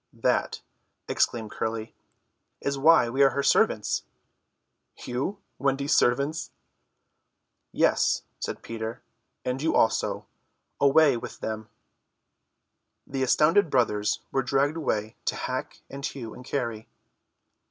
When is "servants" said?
3.43-4.01, 5.95-6.49